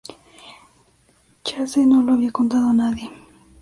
Chase 1.43 1.85
no 1.85 2.01
lo 2.01 2.13
había 2.13 2.31
contado 2.31 2.69
a 2.69 2.73
nadie. 2.73 3.11